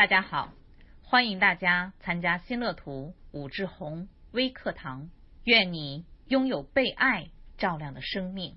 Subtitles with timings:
[0.00, 0.54] 大家好，
[1.02, 5.10] 欢迎大家参加新乐图武志红微课堂。
[5.44, 8.56] 愿你拥有被爱照亮的生命。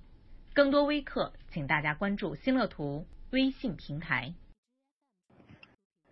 [0.54, 4.36] 更多微课，请大家关注新乐图微信平台。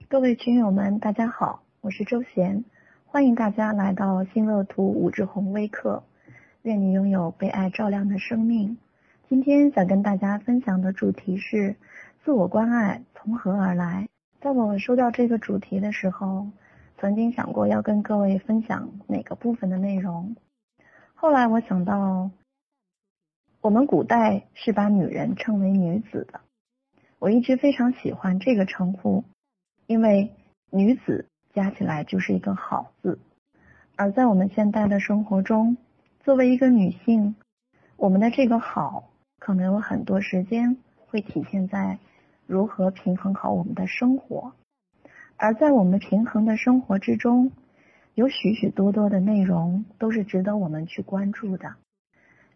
[0.09, 2.65] 各位群友们，大家好，我是周贤，
[3.05, 6.03] 欢迎大家来到新乐图武志红微课。
[6.63, 8.77] 愿你拥有被爱照亮的生命。
[9.29, 11.77] 今天想跟大家分享的主题是
[12.25, 14.09] 自我关爱从何而来。
[14.41, 16.47] 在我收到这个主题的时候，
[16.97, 20.35] 曾经想过要跟各位分享哪个部分的内容。
[21.13, 22.31] 后来我想到，
[23.61, 26.41] 我们古代是把女人称为女子的，
[27.19, 29.23] 我一直非常喜欢这个称呼，
[29.85, 30.31] 因为
[30.71, 33.19] 女子加起来就是一个好字。
[33.95, 35.77] 而在我们现代的生活中，
[36.21, 37.35] 作为一个女性，
[37.95, 41.99] 我们的这个好，可能有很多时间会体现在
[42.51, 44.53] 如何平衡好我们的生活。
[45.37, 47.51] 而在我们平衡的生活之中，
[48.13, 51.75] 有许许多多的内容都是值得我们去关注的。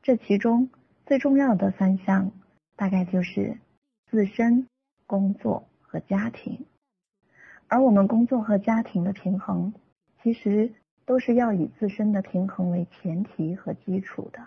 [0.04, 0.70] 这其中
[1.06, 2.32] 最重要的三项，
[2.76, 3.58] 大概就是
[4.12, 4.68] 自身、
[5.08, 6.66] 工作和家庭。
[7.68, 9.74] 而我们工作和家庭的平衡，
[10.22, 10.74] 其实。
[11.08, 14.40] 都是要以自身的平衡为前提和基础的。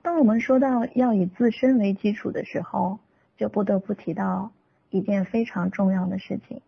[0.00, 2.98] 当我们说到要以自身为基础的时候，
[3.36, 4.50] 就不得不提到
[4.90, 6.60] 一件非常重要的事情，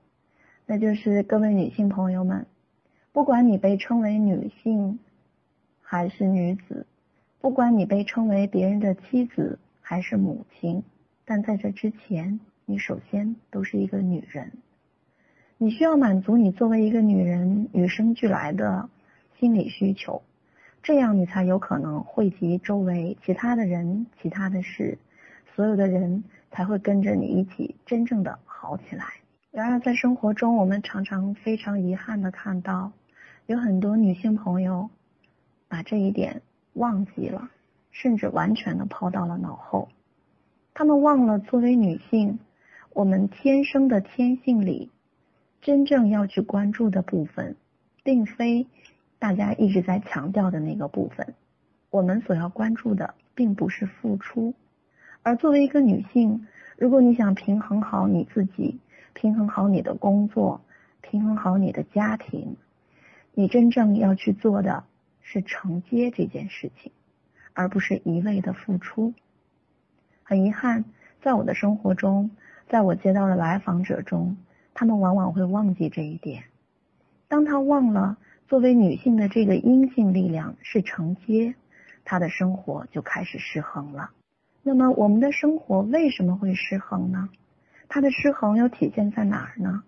[0.66, 2.46] 那就是各位女性朋友们，
[3.12, 4.98] 不管你被称为女性
[5.82, 6.86] 还是女子，
[7.40, 10.82] 不管你被称为别人的妻子还是母亲，
[11.24, 14.52] 但在这之前，你首先都是一个女人，
[15.58, 18.88] 你需要满足你作为一个女人与生俱来的。
[19.38, 20.20] 心理需求，
[20.82, 24.98] 这样你才有可能汇集周围其他的人、其他的事，
[25.56, 29.04] 所有的人才会跟着你一起真正的好起来。
[29.50, 32.92] 然而，在生活中，我们常常非常遗憾的看到，
[33.46, 34.90] 有很多女性朋友
[35.68, 36.42] 把这一点
[36.74, 37.50] 忘记了，
[37.90, 39.88] 甚至完全的抛到了脑后。
[40.74, 42.38] 她们忘了，作为女性，
[42.92, 44.90] 我们天生的天性里，
[45.60, 47.56] 真正要去关注的部分，
[48.02, 48.66] 并非。
[49.18, 51.34] 大家一直在强调的那个部分，
[51.90, 54.54] 我们所要关注的并不是付出，
[55.22, 58.80] 而作为一个女性，如果你想平衡好你自己，
[59.12, 60.60] 平衡好你的工作，
[61.00, 62.56] 平衡好你的家庭，
[63.34, 64.84] 你真正要去做的
[65.22, 66.92] 是承接这件事情，
[67.52, 69.14] 而不是一味的付出。
[70.22, 70.84] 很遗憾，
[71.22, 72.30] 在我的生活中，
[72.68, 74.36] 在我接到的来访者中，
[74.74, 76.44] 他们往往会忘记这一点。
[77.28, 78.18] 当他忘了。
[78.48, 81.54] 作为女性的这个阴性力量是承接，
[82.04, 84.10] 他的生活就开始失衡了。
[84.62, 87.30] 那么我们的生活为什么会失衡呢？
[87.88, 89.82] 它的失衡又体现在哪儿呢？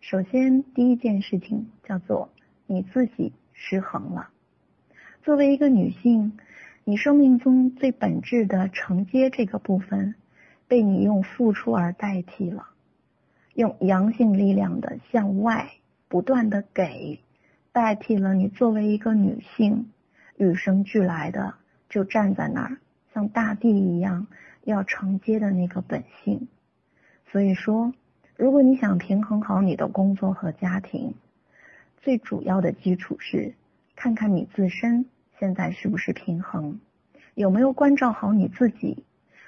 [0.00, 2.30] 首先，第一件事情叫做
[2.66, 4.28] 你自己失衡了。
[5.22, 6.36] 作为一个女性，
[6.84, 10.14] 你生命中最本质的承接这个部分，
[10.68, 12.68] 被你用付出而代替了，
[13.54, 15.70] 用阳性力量的向外
[16.08, 17.20] 不断的给。
[17.72, 19.90] 代替了你作为一个女性
[20.36, 21.54] 与生俱来的
[21.88, 22.76] 就站在那儿
[23.12, 24.26] 像大地一样
[24.64, 26.48] 要承接的那个本性。
[27.30, 27.92] 所以说，
[28.36, 31.14] 如果你想平衡好你的工作和家庭，
[32.02, 33.54] 最主要的基础是
[33.96, 35.06] 看看你自身
[35.38, 36.80] 现在是不是平衡，
[37.34, 39.04] 有没有关照好你自己，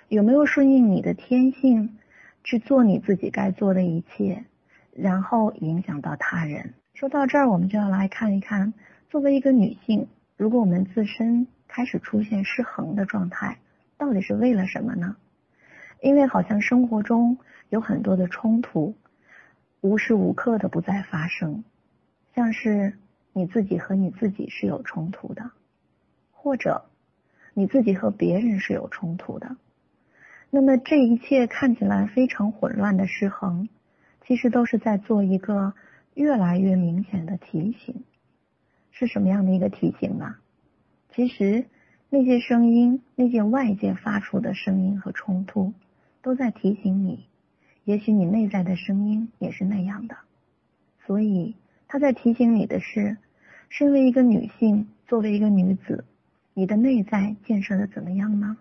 [0.09, 1.99] 有没有顺应你的天性
[2.43, 4.45] 去做你自己该做的一切，
[4.93, 6.75] 然后影响到他人。
[6.95, 8.73] 说到这儿，我们就要来看一看，
[9.11, 13.59] 作为一个女性，如果我们自身开始出现失衡的状态，
[13.97, 15.17] 到底是为了什么呢？
[16.01, 17.39] 因为好像生活中
[17.69, 18.95] 有很多的冲突，
[19.81, 21.65] 无时无刻的不在发生，
[22.35, 22.99] 像是
[23.33, 25.51] 你自己和你自己是有冲突的，
[26.33, 26.85] 或者
[27.53, 29.57] 你自己和别人是有冲突的。
[30.51, 33.69] 那么这一切看起来非常混乱的失衡，
[34.27, 35.75] 其实都是在做一个。
[36.15, 38.05] 越来越明显的提醒，
[38.93, 40.37] 是什么样的一个提醒呢？
[41.14, 41.66] 其实
[42.11, 45.72] 那些声音，那些外界发出的声音和冲突，
[46.22, 47.25] 都在提醒你，
[47.84, 50.16] 也许你内在的声音也是那样的。
[51.06, 51.55] 所以
[51.87, 53.16] 他在提醒你的是，
[53.69, 56.05] 身为一个女性，作为一个女子，
[56.52, 58.56] 你的内在建设的怎么样呢？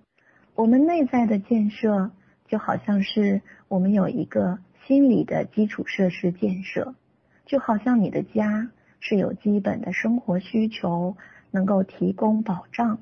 [0.54, 2.12] 我们内在的建设，
[2.48, 6.94] 就好像是我们有一个心理的基础设施建设。
[7.48, 8.70] 就好像你的家
[9.00, 11.18] 是有基本的生活需求
[11.54, 12.98] 能够提供保障，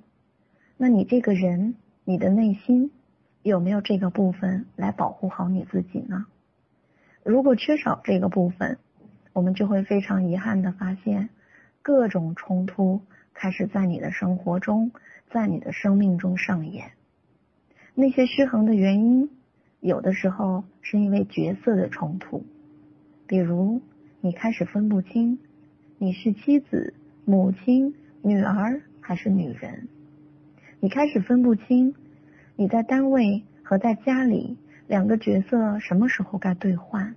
[0.75, 2.91] 那你这个人，你的内心
[3.43, 6.25] 有没有这个部分来保护好你自己呢？
[7.23, 8.77] 如果缺少这个部分，
[9.31, 11.29] 我们就会非常遗憾的发现，
[11.81, 12.99] 各种冲突
[13.33, 14.91] 开始在你的生活中，
[15.29, 16.91] 在你的生命中上演。
[17.95, 19.29] 那些失衡的原因，
[19.79, 22.43] 有的时候是因为角色的冲突，
[23.27, 23.81] 比如
[24.19, 25.39] 你开始分不清
[25.99, 26.93] 你是妻子、
[27.23, 29.87] 母亲、女儿还是女人，
[30.79, 31.95] 你开始分不清
[32.55, 34.57] 你在单位和在家里
[34.87, 37.15] 两个角色什么时候该兑换，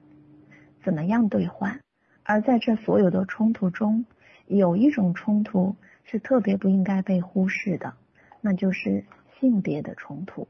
[0.82, 1.78] 怎么样兑换。
[2.22, 4.06] 而在这所有的冲突中，
[4.46, 7.92] 有一种冲突是特别不应该被忽视的，
[8.40, 9.04] 那就是
[9.38, 10.48] 性别的冲突。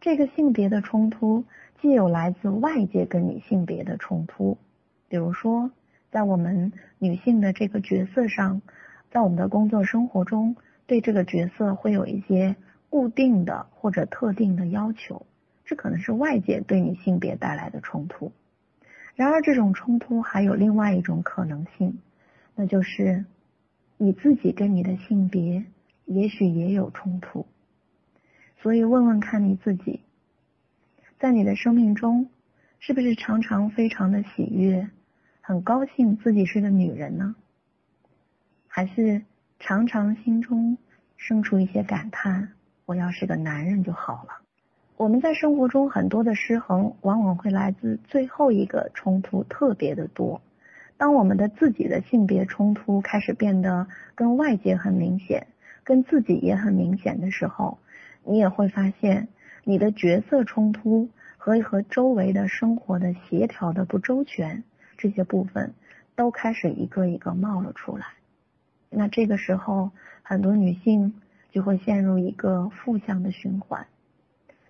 [0.00, 1.44] 这个性别的冲突
[1.82, 4.56] 既有来自外界跟你性别的冲突，
[5.10, 5.70] 比如说
[6.10, 8.62] 在我们女性的这个角色上，
[9.10, 10.56] 在我们的工作生活中，
[10.86, 12.56] 对这个角色会有一些
[12.90, 15.26] 固定的或者特定的要求，
[15.64, 18.32] 这可能是外界对你性别带来的冲突。
[19.14, 21.98] 然而，这种冲突还有另外一种可能性，
[22.54, 23.24] 那就是
[23.96, 25.64] 你自己跟你的性别
[26.04, 27.46] 也许也有冲突。
[28.60, 30.00] 所以，问问看你自己，
[31.18, 32.28] 在你的生命中，
[32.78, 34.88] 是不是常常非常的喜悦，
[35.40, 37.34] 很高兴自己是个女人呢？
[38.68, 39.22] 还是
[39.58, 40.78] 常常心中
[41.16, 42.50] 生出一些感叹：
[42.86, 44.38] 我要是个男人就好了？
[44.96, 50.40] 我们在生活中很多的失衡，往往会来自最后一个冲突特别的多。
[50.96, 55.46] 当我们的自己的性别冲突开始变得跟外界很明显，
[55.84, 57.78] 跟自己也很明显的时候，
[58.24, 59.28] 你也会发现
[59.64, 64.64] 你的角色冲突和和周围的生活的协调的不周全，
[64.96, 65.72] 这些部分
[66.16, 68.06] 都开始一个一个冒了出来。
[68.90, 69.90] 那这个时候，
[70.22, 71.14] 很多女性
[71.50, 73.86] 就会陷入一个负向的循环。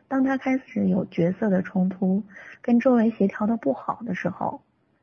[0.08, 2.22] 当她开始有角色的冲突，
[2.62, 4.60] 跟周围协调的不好的时候，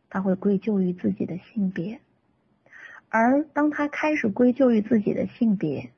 [0.10, 1.98] 她会归咎于自己的性别；
[3.10, 5.90] 而当他开始归咎于自己的性别，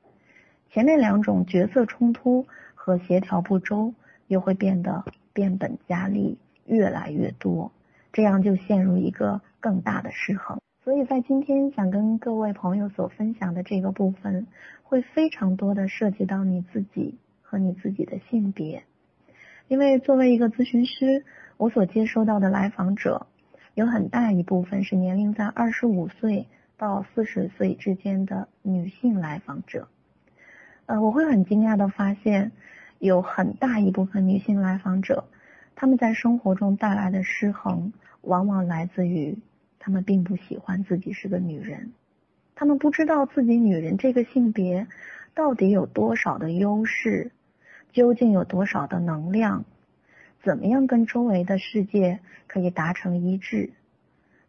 [0.70, 3.94] 前面两种角色冲突和协调不周
[4.26, 7.72] 又会变得变本加厉，越来越多，
[8.12, 10.60] 这样就陷入一个更大的失衡。
[10.88, 14.46] 所以在今天想跟各位朋友所分享的这个部分，
[14.82, 18.84] 会非常多的涉及到你自己和你自己的性别。
[19.66, 21.26] 因为作为一个咨询师，
[21.58, 23.26] 我所接收到的来访者
[23.74, 26.46] 有很大一部分是年龄在二十五岁
[26.78, 29.88] 到四十岁之间的女性来访者。
[30.86, 32.50] 呃，我会很惊讶的发现，
[32.98, 35.24] 有很大一部分女性来访者，
[35.76, 37.92] 她们在生活中带来的失衡，
[38.22, 39.36] 往往来自于
[39.88, 41.94] 他们并不喜欢自己是个女人，
[42.54, 44.86] 他们不知道自己女人这个性别
[45.34, 47.32] 到底有多少的优势。
[47.90, 49.64] 究竟有多少的能量？
[50.44, 53.70] 怎么样跟周围的世界可以达成一致？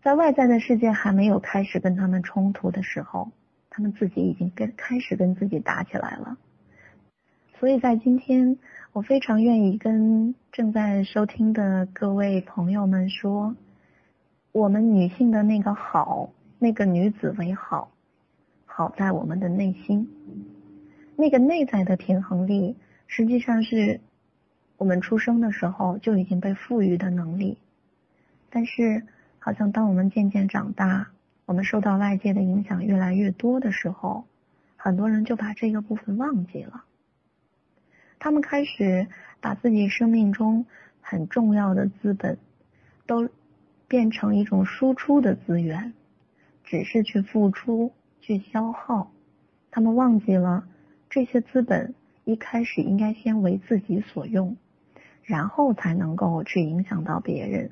[0.04, 3.32] 在外在的世界还没有开始跟他们冲突的时候，
[3.70, 6.38] 他们自己已经跟开始跟自己打起来了。
[7.58, 8.58] 所以在今天，
[8.92, 13.56] 我非常愿意跟正在收听的各位朋友们说，
[14.52, 17.92] 我们女性的那个好，那个女子为好，
[18.66, 20.10] 好在我们的内心，
[21.16, 22.76] 那个内在的平衡力。
[23.06, 24.00] 实际上是
[24.78, 27.58] 我们出生的时候就已经被赋予的能力，
[28.50, 29.04] 但是
[29.40, 31.10] 好像当我们渐渐长大，
[31.46, 34.26] 我们受到外界的影响越来越多的时候，
[34.78, 36.84] 很多人就把这个部分忘记了。
[38.20, 39.08] 他们开始
[39.40, 40.66] 把自己生命中
[41.02, 42.38] 很重要的资本
[43.08, 43.30] 都
[43.90, 45.94] 变成一种输出的资源，
[46.64, 47.92] 只是去付出、
[48.22, 49.12] 去消耗。
[49.70, 50.66] 他们忘记了
[51.10, 51.94] 这些资本。
[52.26, 54.56] 一开始应该先为自己所用，
[55.24, 57.72] 然后才能够去影响到别人。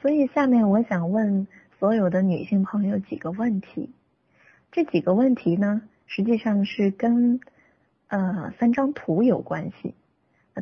[0.00, 1.46] 所以下面我想问
[1.78, 3.90] 所有的女性朋友几个问题。
[4.72, 7.38] 这几个问题呢，实际上是跟
[8.08, 9.94] 呃三张图有关系。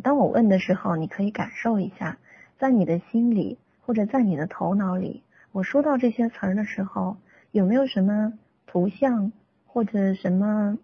[0.03, 2.19] 当我问的时候，你可以感受一下，
[2.59, 5.23] 在你的心里或者在你的头脑里，
[5.53, 7.19] 我说到这些词儿的时候，
[7.51, 8.33] 有没有什么
[8.67, 9.33] 图像
[9.67, 10.79] 或者什么？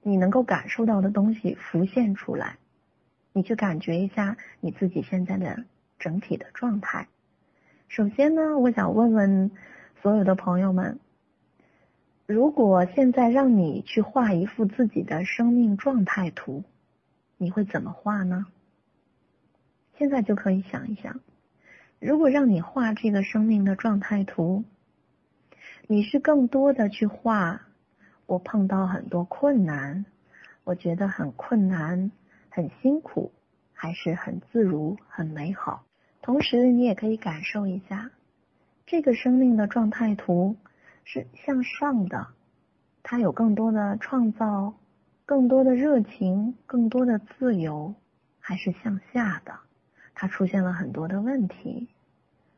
[0.00, 2.56] 你能够感受到的东西浮现出来，
[3.32, 5.64] 你去感觉一下你自己现在的
[5.98, 7.08] 整体的状态。
[7.88, 9.50] 首先呢，我想问问
[10.00, 10.98] 所有的朋友们，
[12.24, 16.62] 如果现在让你去画一幅自己的生命状态图，
[17.36, 18.46] 你会怎么画呢？
[19.98, 21.20] 现在就可以想一想，
[22.00, 24.64] 如果让你画这个生命的状态图，
[25.88, 27.62] 你是更多的去画。
[28.26, 30.04] 我碰到很多困难，
[30.62, 32.12] 我觉得很困难，
[32.50, 33.32] 很辛苦，
[33.72, 35.84] 还是很自如、很美好。
[36.20, 38.10] 同时，你也可以感受一下
[38.86, 40.56] 这个生命的状态图
[41.04, 42.28] 是向上的，
[43.02, 44.74] 它有更多的创造，
[45.24, 47.94] 更多的热情，更多的自由，
[48.38, 49.58] 还是向下的？
[50.20, 51.86] 他出现了很多的问题，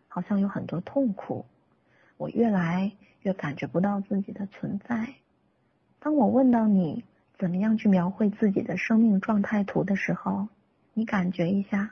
[0.08, 1.44] 好像有很多痛苦，
[2.16, 2.90] 我越来
[3.20, 5.12] 越感觉不到自己的存在。
[5.98, 7.04] 当我问到你
[7.38, 10.48] 怎么样去描绘自己的生命状态图的时候，
[10.94, 11.90] 你感觉一下，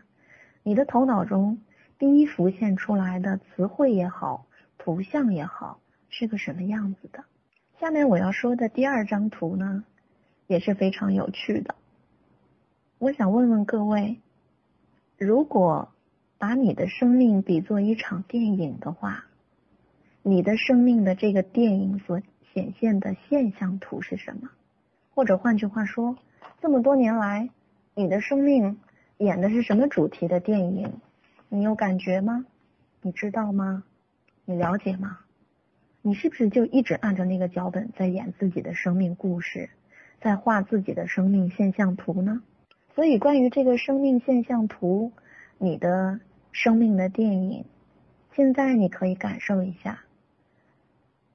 [0.62, 1.58] 你的头脑中
[1.98, 4.46] 第一浮现出来的词汇也好，
[4.78, 7.22] 图像也好，是个什么样子的？
[7.78, 9.84] 下面我要说的第二张图呢，
[10.46, 11.74] 也是非常有趣的。
[12.96, 14.18] 我想问问各位，
[15.18, 15.88] 如果
[16.38, 19.24] 把你的生命比作一场电影的话，
[20.22, 22.22] 你的生命的这个电影所
[22.54, 24.48] 显现的现象图是什么？
[25.12, 26.16] 或者换句话说，
[26.62, 27.50] 这么多年来，
[27.94, 28.78] 你的生命。
[29.16, 30.92] 演的是什么主题的电影？
[31.48, 32.46] 你有感觉吗？
[33.02, 33.82] 你知道吗？
[34.44, 35.18] 你了解吗？
[36.00, 39.68] 你是不是就一直按照那个脚本在演自己的生命故事，
[40.20, 42.40] 在画自己的生命现象图呢？
[42.98, 45.12] 所以，关于这个生命现象图，
[45.56, 46.18] 你的
[46.50, 47.64] 生命的电影，
[48.34, 50.00] 现在你可以感受一下。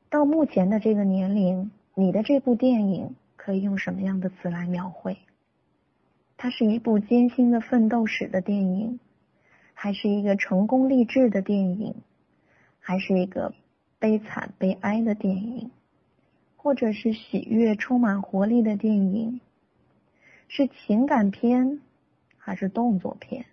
[0.10, 5.16] 到目前的这个年龄，你的这部电影可以用什么样的词来描绘？
[6.36, 9.00] 它是一部艰辛的奋斗史的电影，
[9.74, 11.96] 还是一个成功励志的电影，
[12.82, 13.54] 还是一个
[14.00, 15.72] 悲惨悲哀的电影，
[16.58, 19.40] 或者是喜悦充满活力的电影？
[20.56, 21.82] 是情感片，
[22.38, 23.48] 还是动作片？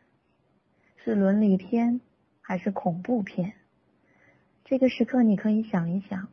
[0.98, 2.02] 是伦理片，
[2.42, 3.54] 还是恐怖片？
[4.66, 6.28] 这个时刻，你可以想一想，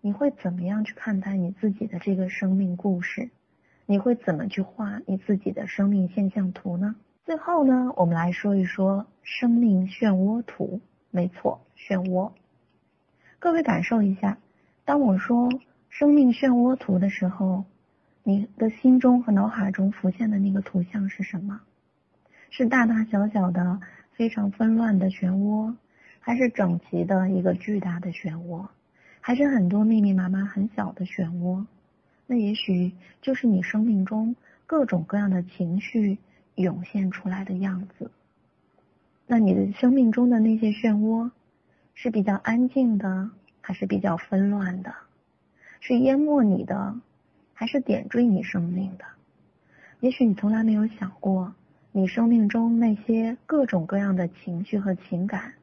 [0.00, 3.28] 你会怎么样去看待你自己的这个生命故事？
[3.84, 6.96] 你会怎么去画你自己的生命现象图呢？
[7.26, 10.80] 最后呢，我们来说一说生命漩涡图。
[11.10, 12.32] 没错，漩涡。
[13.38, 14.38] 各位感受一下，
[14.86, 15.50] 当我说
[15.90, 17.66] 生命漩涡图的时候，
[18.28, 21.62] 你的心中和脑海中浮现的那个图像是什么？
[22.50, 23.80] 是大大小小的、
[24.12, 25.74] 非常纷乱的漩涡，
[26.20, 28.68] 还是整齐的一个巨大的漩涡，
[29.22, 31.64] 还是很多密密麻麻很小的漩涡？
[32.26, 32.92] 那也许
[33.22, 36.18] 就是你生命中各种各样的情绪
[36.56, 38.10] 涌现出来的样子。
[39.26, 41.30] 那你的生命中的那些漩涡
[41.94, 43.30] 是比较安静的，
[43.62, 44.94] 还是比较纷乱的？
[45.80, 46.94] 是淹没你的，
[47.58, 49.04] 还是点缀你生命的？
[49.98, 51.52] 也许你从来没有想过，
[51.90, 55.54] 你生命中那些各种各样的情绪和情感，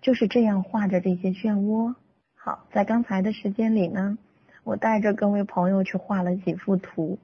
[0.00, 1.94] 就是这样画着这些漩涡。
[2.34, 4.18] 好，在刚才的时间里呢。
[4.64, 7.20] 我带着各位朋友去画了几幅图，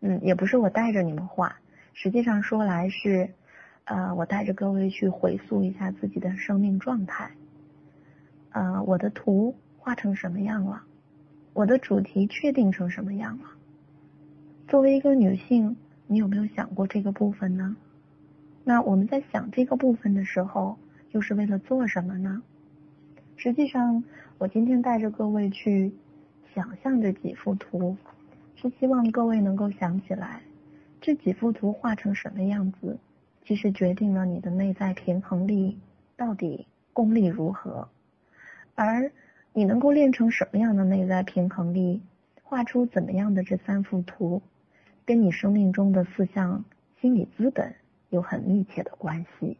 [0.00, 1.54] 嗯，也不是我带着你们画，
[1.92, 3.30] 实际上说来是，
[3.84, 7.30] 呃，我带着各位去回溯一下自己的生命状态，
[8.50, 10.82] 呃，我的图画成什么样了？
[11.54, 13.44] 我的主题确定成什么样了？
[14.68, 15.74] 作为一个女性，
[16.06, 17.74] 你有没有想过这个部分呢？
[18.62, 20.76] 那我们在想这个部分的时候，
[21.12, 22.42] 又是为了做什么呢？
[23.36, 24.04] 实际上，
[24.36, 25.94] 我今天带着各位去。
[26.54, 27.96] 想象这几幅图，
[28.54, 30.40] 是希望各位能够想起来，
[31.00, 32.96] 这几幅图画成什么样子，
[33.44, 35.76] 其实决定了你的内在平衡力
[36.16, 37.88] 到底功力如何，
[38.76, 39.10] 而
[39.56, 42.02] 你能够练成什么样的内在平衡力，
[42.42, 44.42] 画出怎么样的这三幅图，
[45.06, 46.64] 跟你生命中的四项
[47.00, 47.72] 心理资本
[48.10, 49.56] 有很密切的关系。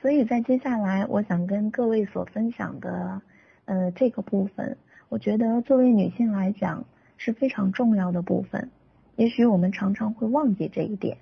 [0.00, 3.20] 所以在接下来，我想跟各位所分享的，
[3.64, 4.76] 呃，这个部分。
[5.08, 6.84] 我觉得作为女性来讲
[7.16, 8.70] 是非常重要的部分，
[9.16, 11.16] 也许我们常常会忘记这一点。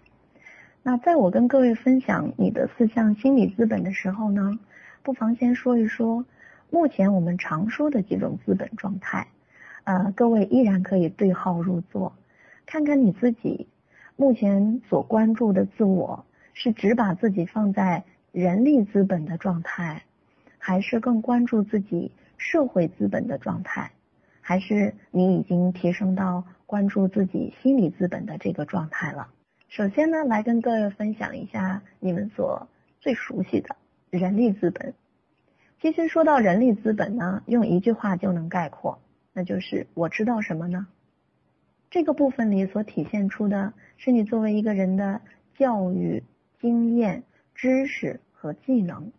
[0.83, 4.59] 那在我跟各位分享你的四项心理资本的时候呢，
[5.03, 6.27] 不妨先说一说
[6.73, 9.29] 目前我们常说的几种资本状态。
[9.85, 12.15] 呃，各位依然可以对号入座，
[12.65, 13.69] 看看你自己
[14.17, 16.25] 目前所关注的自我
[16.55, 20.05] 是只把自己放在人力资本的状态，
[20.57, 22.11] 还是更关注自己？
[22.39, 23.93] 社会资本的状态，
[24.41, 29.29] 还是你已经提升到关注自己心理资本的这个状态了？
[29.69, 32.67] 首先呢，来跟各位分享一下你们所
[32.99, 33.77] 最熟悉的
[34.11, 34.93] 人力资本。
[35.83, 39.01] 其实说到人力资本呢，用一句话就能概括，
[39.33, 40.87] 那就是我知道什么呢？
[41.91, 45.21] 这个部分里所体现出的是你作为一个人的
[45.57, 46.23] 教育、
[46.61, 47.25] 经验、
[47.57, 49.11] 知识和技能，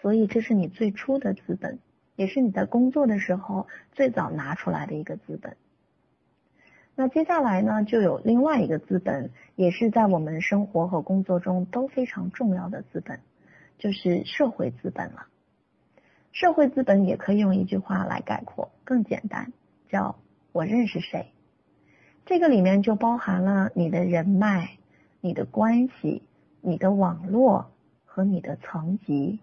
[0.00, 1.80] 所以这是你最初的资本。
[2.14, 5.56] 也是你在工作的时候最早拿出来的一个资本。
[6.94, 13.18] 那接下来呢，就有另外一个资本，也是在我们生活和工作中都非常重要的资本，
[13.76, 15.26] 就是社会资本了。
[16.36, 19.54] 社会资本也可以用一句话来概括，更简单，
[19.88, 20.16] 叫
[20.52, 21.28] 我认识谁。
[22.26, 24.72] 这个里面就包含了你的人脉、
[25.22, 26.22] 你的关系、
[26.60, 27.70] 你的网络
[28.04, 29.38] 和你的层级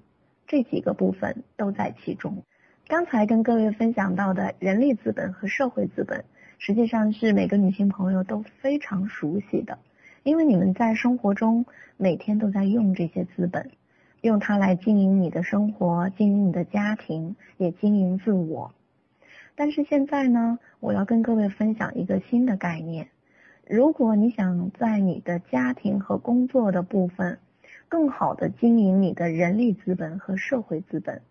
[0.45, 2.43] 这几个部分都在其中。
[2.88, 6.23] 刚才跟各位分享到的人力资本和社会资本，
[6.59, 9.79] 实际上是每个女性朋友都非常熟悉的，
[10.21, 11.65] 因为你们在生活中
[11.97, 13.71] 每天都在用这些资本。
[14.24, 18.74] 用它来经营你的生活，经营你的家庭，也经营自我。
[19.53, 23.10] 但是现在呢，我要跟各位分享一个新的概念。
[23.68, 27.39] 如果你想在你的家庭和工作的部分
[27.89, 31.22] 更好的经营你的人力资本和社会资本，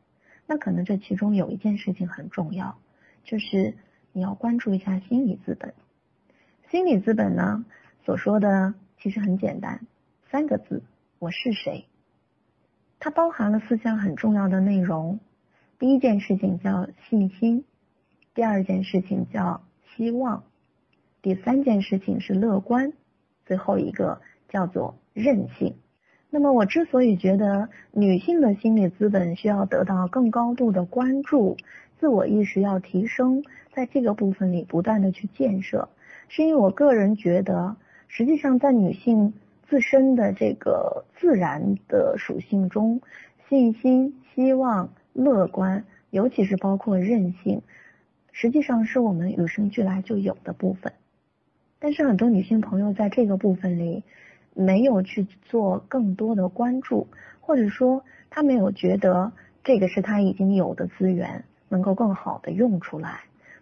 [0.47, 2.77] 那可能这其中有一件事情很重要，
[3.25, 3.75] 就是
[4.13, 5.73] 你要关注一下心理资本。
[6.71, 7.65] 心理资本呢，
[8.05, 9.81] 所说的其实很简单，
[10.31, 10.83] 三个字：
[11.19, 11.87] 我是谁。
[13.05, 15.19] 它包含了四项很重要的内容。
[15.81, 17.65] 第一件事情叫信心，
[18.33, 20.45] 第二件事情叫希望，
[21.21, 22.93] 第三件事情是乐观，
[23.45, 25.75] 最后一个叫做韧性。
[26.31, 31.57] 那么我之所以觉得女性的心理资本需要得到更高度的关注，
[31.99, 33.43] 自我意识要提升，
[33.73, 35.89] 在这个部分里不断的去建设，
[36.29, 37.75] 是因为我个人觉得，
[38.07, 39.35] 实际上在女性。
[39.73, 43.01] 自身的这个自然的属性中，
[43.49, 47.63] 信心、希望、乐观，尤其是包括韧性，
[48.33, 50.93] 实际上是我们与生俱来就有的部分。
[51.79, 54.05] 但是很多女性朋友在这个部分里
[54.53, 57.07] 没有去做更多的关注，
[57.41, 59.33] 或者说她没有觉得
[59.65, 63.21] 这个是她已经有的资源，能够更好的用出来，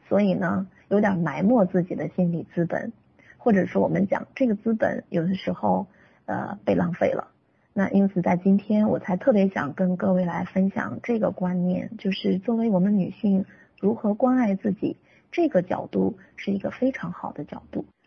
[0.09, 2.93] 所以呢，有点埋没自己的心理资本，
[3.38, 5.87] 或者说我们讲这个资本有的时候。
[6.31, 7.27] 呃，被浪费了。
[7.73, 13.45] 那因此，在今天我才特别想跟各位来分享这个观念，就是作为我们女性
[13.81, 14.97] 如何关爱自己，
[15.33, 17.85] 这个角度是一个非常好的角度。